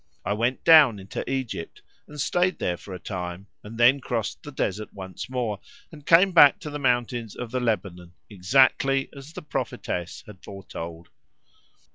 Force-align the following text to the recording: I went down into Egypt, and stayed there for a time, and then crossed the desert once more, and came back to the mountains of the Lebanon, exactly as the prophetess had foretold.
I 0.25 0.33
went 0.33 0.63
down 0.63 0.97
into 0.97 1.29
Egypt, 1.31 1.83
and 2.07 2.19
stayed 2.19 2.57
there 2.57 2.75
for 2.75 2.91
a 2.91 2.97
time, 2.99 3.45
and 3.63 3.77
then 3.77 3.99
crossed 3.99 4.41
the 4.41 4.51
desert 4.51 4.91
once 4.95 5.29
more, 5.29 5.59
and 5.91 6.03
came 6.07 6.31
back 6.31 6.57
to 6.61 6.71
the 6.71 6.79
mountains 6.79 7.35
of 7.35 7.51
the 7.51 7.59
Lebanon, 7.59 8.13
exactly 8.27 9.09
as 9.15 9.33
the 9.33 9.43
prophetess 9.43 10.23
had 10.25 10.43
foretold. 10.43 11.09